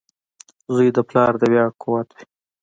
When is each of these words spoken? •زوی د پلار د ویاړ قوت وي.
•زوی 0.75 0.89
د 0.95 0.99
پلار 1.09 1.33
د 1.41 1.43
ویاړ 1.51 1.69
قوت 1.81 2.09
وي. 2.15 2.23